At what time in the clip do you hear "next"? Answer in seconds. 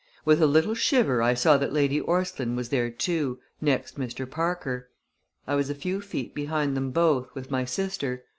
3.61-3.99